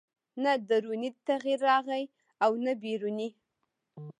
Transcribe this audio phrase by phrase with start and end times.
[0.43, 2.03] نه دروني تغییر راغی
[2.65, 3.29] نه بیروني